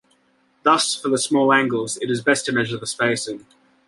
Thus, 0.63 0.95
for 0.95 1.09
the 1.09 1.19
small 1.19 1.53
angles, 1.53 1.97
it 1.97 2.09
is 2.09 2.23
best 2.23 2.47
to 2.47 2.51
measure 2.51 2.75
the 2.75 2.87
spacing. 2.87 3.45